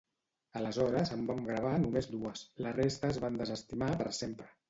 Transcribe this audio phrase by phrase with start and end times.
[0.59, 4.49] Aleshores en vam gravar només dues; la resta es van desestimar per sempre.